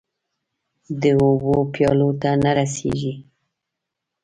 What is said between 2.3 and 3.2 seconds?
نه رسيږې